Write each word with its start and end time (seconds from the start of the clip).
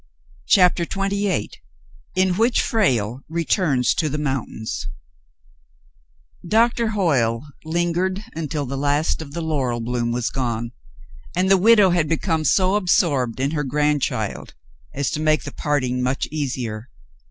CHAPTER 0.47 0.81
XXVIII 0.81 1.51
IN 2.15 2.33
WHICH 2.35 2.59
FRALE 2.63 3.21
RETURNS 3.29 3.93
TO 3.93 4.09
THE 4.09 4.17
MOUNTAINS 4.17 4.87
Doctor 6.43 6.87
Hoyle 6.97 7.45
lingered 7.63 8.23
until 8.33 8.65
the 8.65 8.79
last 8.79 9.21
of 9.21 9.33
the 9.35 9.41
laurel 9.43 9.79
bloom 9.79 10.11
was 10.11 10.31
gone, 10.31 10.71
and 11.35 11.51
the 11.51 11.55
widow 11.55 11.91
had 11.91 12.07
become 12.09 12.43
so 12.45 12.73
absorbed 12.77 13.39
in 13.39 13.51
her 13.51 13.63
grandchild 13.63 14.55
as 14.91 15.11
to 15.11 15.19
make 15.19 15.43
the 15.43 15.53
parting 15.53 16.01
much 16.01 16.27
easier. 16.31 16.89